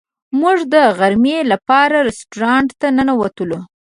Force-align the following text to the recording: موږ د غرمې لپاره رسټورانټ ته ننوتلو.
موږ 0.41 0.57
د 0.73 0.75
غرمې 0.97 1.37
لپاره 1.51 1.97
رسټورانټ 2.07 2.69
ته 2.79 2.87
ننوتلو. 2.97 3.59